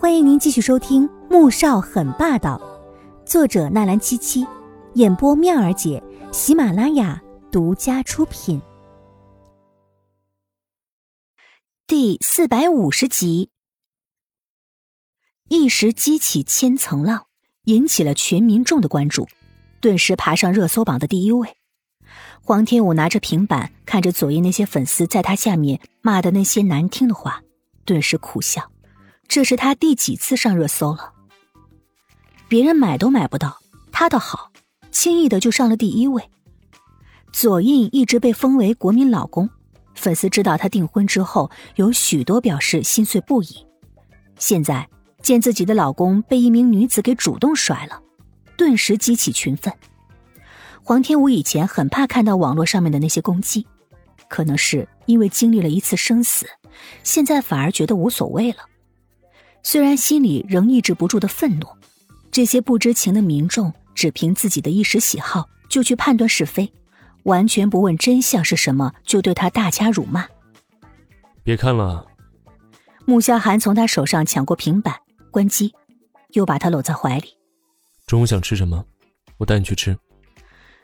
[0.00, 2.56] 欢迎您继续收听《穆少很霸道》，
[3.28, 4.46] 作者纳兰七七，
[4.94, 6.00] 演播妙儿姐，
[6.30, 8.62] 喜马拉雅独家出品。
[11.88, 13.50] 第四百五十集，
[15.48, 17.26] 一时激起千层浪，
[17.64, 19.26] 引起了全民众的关注，
[19.80, 21.56] 顿时爬上热搜榜的第一位。
[22.44, 27.42] 黄天武拿着平板，看着左翼那些粉丝在他下面骂的那些难听的话，
[27.84, 28.70] 顿时苦笑。
[29.28, 31.12] 这是他第几次上热搜了？
[32.48, 33.58] 别人买都买不到，
[33.92, 34.50] 他倒好，
[34.90, 36.30] 轻易的就上了第一位。
[37.30, 39.50] 左印一直被封为国民老公，
[39.94, 43.66] 粉丝知道他订婚之后，有许多表示心碎不已。
[44.38, 44.88] 现在
[45.20, 48.00] 见自己的老公被一名女子给主动甩了，
[48.56, 49.70] 顿时激起群愤。
[50.82, 53.66] 黄天武以前很怕看到网络上面的那些攻击，
[54.26, 56.46] 可能是因为经历了一次生死，
[57.04, 58.60] 现在反而觉得无所谓了。
[59.70, 61.66] 虽然心里仍抑制不住的愤怒，
[62.30, 66.72] 这些不知情的民众只凭自己的一时喜好就去判断是非，
[67.24, 70.26] 完全不问真相是什么，就对他大加辱骂。
[71.42, 72.06] 别看了。
[73.04, 75.74] 穆萧寒从他手上抢过平板，关机，
[76.30, 77.36] 又把他搂在怀里。
[78.06, 78.86] 中午想吃什么？
[79.36, 79.98] 我带你去吃。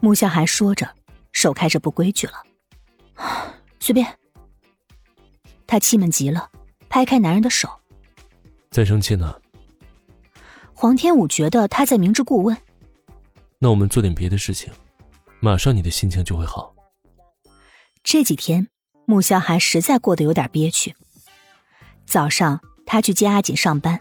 [0.00, 0.86] 穆萧寒说着，
[1.32, 2.42] 手开始不规矩了。
[3.80, 4.06] 随便。
[5.66, 6.50] 他气闷极了，
[6.90, 7.70] 拍开男人的手。
[8.76, 9.34] 在生气呢。
[10.74, 12.54] 黄天武觉得他在明知故问。
[13.58, 14.70] 那我们做点别的事情，
[15.40, 16.74] 马上你的心情就会好。
[18.04, 18.68] 这几天，
[19.06, 20.94] 穆萧寒实在过得有点憋屈。
[22.04, 24.00] 早上他去接阿锦上班，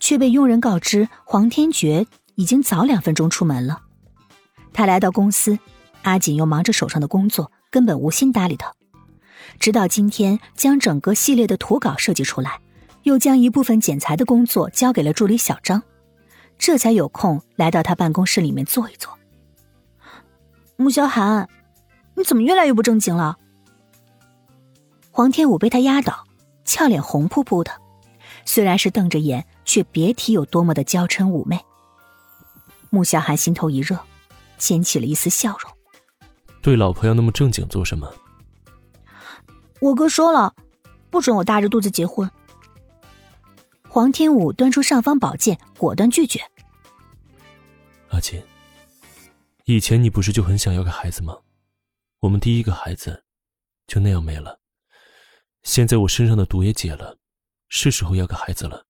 [0.00, 2.06] 却被佣人告知黄天觉
[2.36, 3.82] 已经早两分钟出门了。
[4.72, 5.58] 他来到公司，
[6.04, 8.72] 阿锦又忙着手上的工作，根本无心搭理他。
[9.60, 12.60] 直到今天，将整个系列的图稿设计出来。
[13.06, 15.80] 又将一部分剪裁的工作交给了助理小张，
[16.58, 19.16] 这才有空来到他办公室里面坐一坐。
[20.74, 21.48] 穆萧寒，
[22.16, 23.36] 你怎么越来越不正经了？
[25.12, 26.24] 黄天武被他压倒，
[26.64, 27.70] 俏脸红扑扑的，
[28.44, 31.60] 虽然是瞪着眼，却别提有多么的娇嗔妩媚。
[32.90, 33.96] 穆萧寒心头一热，
[34.58, 35.70] 牵起了一丝笑容。
[36.60, 38.12] 对老婆要那么正经做什么？
[39.78, 40.52] 我哥说了，
[41.08, 42.28] 不准我大着肚子结婚。
[43.88, 46.40] 黄天武端出尚方宝剑，果断拒绝。
[48.10, 48.42] 阿琴，
[49.64, 51.38] 以前你不是就很想要个孩子吗？
[52.20, 53.24] 我们第一个孩子
[53.86, 54.60] 就那样没了。
[55.62, 57.18] 现在我身上的毒也解了，
[57.68, 58.84] 是时候要个孩子了。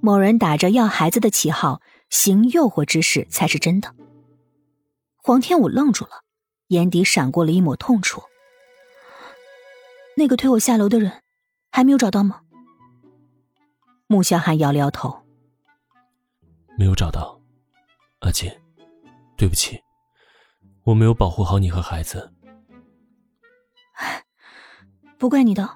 [0.00, 3.94] 某人打着要孩子的旗号行诱惑之事，才是真的。
[5.16, 6.22] 黄天武愣住了，
[6.68, 8.22] 眼底闪过了一抹痛楚。
[10.16, 11.22] 那个推我下楼的人，
[11.70, 12.42] 还没有找到吗？
[14.10, 15.14] 穆萧寒摇了摇头，
[16.78, 17.38] 没有找到，
[18.20, 18.50] 阿锦，
[19.36, 19.78] 对不起，
[20.84, 22.32] 我没有保护好你和孩子。
[25.18, 25.68] 不怪你的，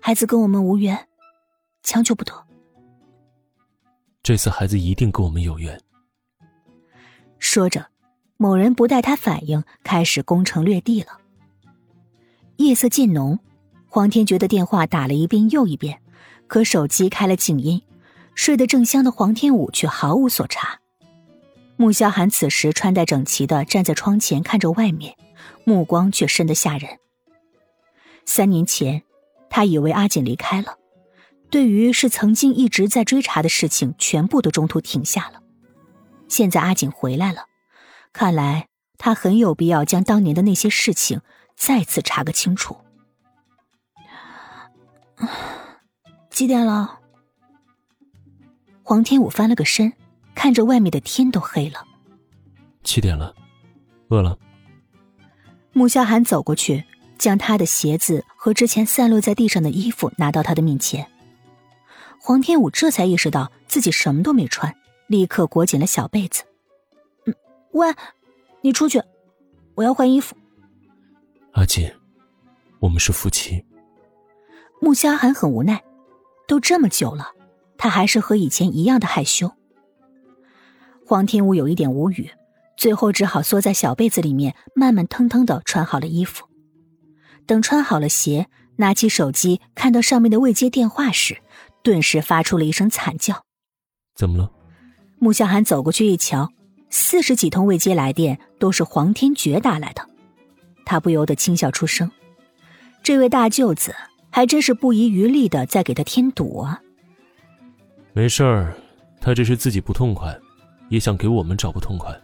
[0.00, 1.08] 孩子跟我们无缘，
[1.82, 2.32] 强求不得。
[4.22, 5.78] 这次孩子一定跟我们有缘。
[7.38, 7.90] 说着，
[8.38, 11.20] 某人不待他反应，开始攻城略地了。
[12.56, 13.38] 夜色渐浓，
[13.86, 16.00] 黄天觉的电话打了一遍又一遍。
[16.46, 17.82] 可手机开了静音，
[18.34, 20.80] 睡得正香的黄天武却毫无所察。
[21.76, 25.16] 穆萧寒此时穿戴整齐的站在窗前看着外面，
[25.64, 26.98] 目光却深得吓人。
[28.24, 29.02] 三年前，
[29.50, 30.78] 他以为阿锦离开了，
[31.50, 35.42] 对于是曾经一直在追查的事情，全部都中途停下了。
[36.28, 37.46] 现在阿锦回来了，
[38.12, 38.68] 看来
[38.98, 41.20] 他很有必要将当年的那些事情
[41.54, 42.78] 再次查个清楚。
[46.36, 47.00] 几点了？
[48.82, 49.90] 黄天武翻了个身，
[50.34, 51.82] 看着外面的天都黑了。
[52.84, 53.34] 七点了，
[54.08, 54.38] 饿了。
[55.72, 56.84] 穆萧寒走过去，
[57.16, 61.10] 将他的鞋子和之前散落在地上的衣服拿到他的面前。
[62.20, 64.76] 黄天武这才意识到自己什么都没穿，
[65.06, 66.44] 立刻裹紧了小被子。
[67.24, 67.34] 嗯，
[67.72, 67.94] 喂，
[68.60, 69.02] 你出去，
[69.74, 70.36] 我要换衣服。
[71.52, 71.90] 阿锦，
[72.78, 73.64] 我们是夫妻。
[74.82, 75.82] 穆萧寒很无奈。
[76.46, 77.32] 都这么久了，
[77.76, 79.52] 他还是和以前一样的害羞。
[81.04, 82.30] 黄天武有一点无语，
[82.76, 86.46] 最后只好缩在小被子里面，慢慢腾腾的穿好了衣服。
[87.46, 91.38] 等穿好了鞋，拿起手机看到上面的未接电话时，
[91.82, 93.44] 顿时发出了一声惨叫。
[94.14, 94.50] 怎么了？
[95.18, 96.50] 穆小寒走过去一瞧，
[96.90, 100.08] 四十几通未接来电都是黄天觉打来的，
[100.84, 102.10] 他不由得轻笑出声。
[103.02, 103.94] 这位大舅子。
[104.36, 106.82] 还真是不遗余力的在给他添堵啊！
[108.12, 108.76] 没事儿，
[109.18, 110.38] 他这是自己不痛快，
[110.90, 112.14] 也想给我们找不痛快。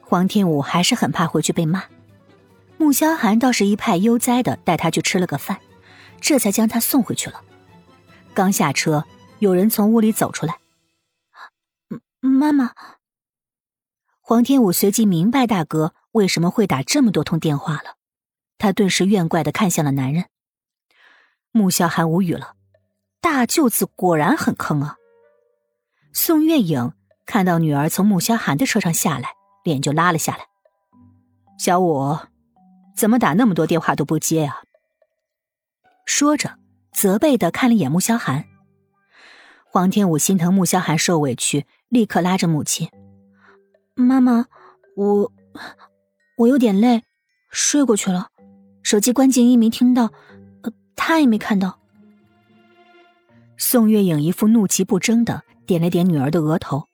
[0.00, 1.84] 黄天武还是很怕回去被骂，
[2.78, 5.60] 穆萧寒倒是一派悠哉的带他去吃了个饭，
[6.20, 7.40] 这才将他送回去了。
[8.34, 9.04] 刚下车，
[9.38, 10.58] 有人从屋里走出来，
[12.18, 12.72] 妈妈。
[14.20, 17.94] 黄天武随即明白大哥为什么会打这么多通电话了，
[18.58, 20.24] 他顿时怨怪的看向了男人。
[21.56, 22.54] 穆萧寒无语了，
[23.22, 24.96] 大舅子果然很坑啊。
[26.12, 26.92] 宋月影
[27.24, 29.30] 看到女儿从穆萧寒的车上下来，
[29.64, 30.44] 脸就拉了下来。
[31.58, 32.18] 小五，
[32.94, 34.62] 怎么打那么多电话都不接呀？
[36.04, 36.58] 说着，
[36.92, 38.44] 责备的看了眼穆萧寒。
[39.64, 42.88] 黄天武心疼穆萧寒受委屈，立刻拉着母亲。
[43.94, 44.46] 妈妈，
[44.94, 45.32] 我
[46.36, 47.02] 我有点累，
[47.50, 48.28] 睡过去了。
[48.82, 50.12] 手机关静音没听到，
[50.96, 51.78] 他也没看到。
[53.56, 56.88] 宋月影一副怒其不争的点了点女儿的额头：“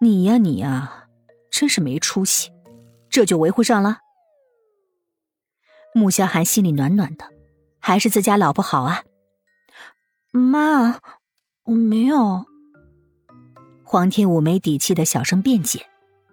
[0.00, 1.08] 你呀，你呀，
[1.50, 2.50] 真是没出息，
[3.08, 3.98] 这就维护上了。”
[5.94, 7.30] 穆萧寒心里暖暖的，
[7.78, 9.04] 还是自家老婆好啊。
[10.30, 11.00] 妈，
[11.64, 12.44] 我没有。
[13.82, 15.86] 黄天武没底气的小声辩解，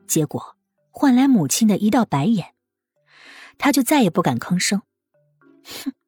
[0.05, 0.57] 结果
[0.91, 2.53] 换来母亲的一道白眼，
[3.57, 4.81] 他就再也不敢吭声。
[5.63, 5.93] 哼，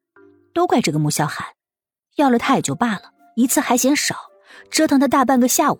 [0.56, 1.48] 都怪这个穆萧寒，
[2.14, 4.16] 要了他也就罢了，一次还嫌少，
[4.70, 5.78] 折腾他大半个下午，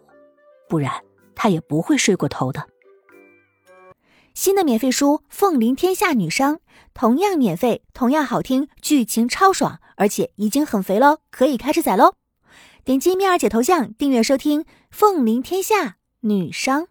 [0.69, 0.93] 不然
[1.35, 2.69] 他也不会睡过头的。
[4.35, 6.57] 新的免费书《凤临天下女商》，
[6.93, 12.13] 同样免费，同样好听，剧情超爽，而且已经很肥喽，可以开始宰喽！
[12.85, 16.83] 点击蜜儿姐头像订阅收听《凤临天下女商》。